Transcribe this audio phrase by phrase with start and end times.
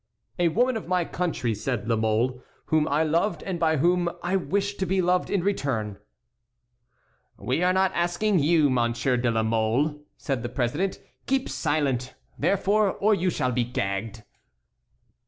[0.39, 2.41] "A woman of my country," said La Mole,
[2.73, 5.99] "whom I loved and by whom I wished to be loved in return."
[7.37, 12.93] "We are not asking you, Monsieur de la Mole," said the president; "keep silent, therefore,
[12.93, 14.23] or you shall be gagged."